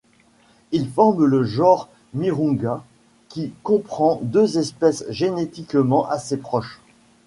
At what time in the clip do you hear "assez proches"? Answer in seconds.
6.09-6.79